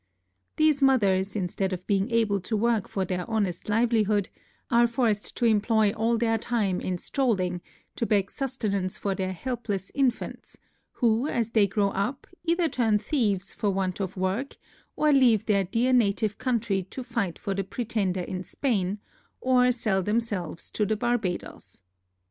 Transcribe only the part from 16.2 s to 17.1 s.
country, to